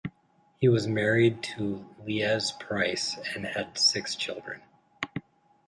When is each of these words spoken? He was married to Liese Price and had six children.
He 0.59 0.67
was 0.67 0.87
married 0.87 1.43
to 1.43 1.87
Liese 2.07 2.59
Price 2.59 3.19
and 3.35 3.45
had 3.45 3.77
six 3.77 4.15
children. 4.15 4.63